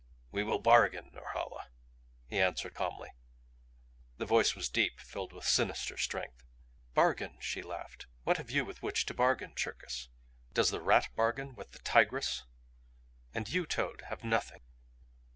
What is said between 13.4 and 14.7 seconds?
you, toad, have nothing."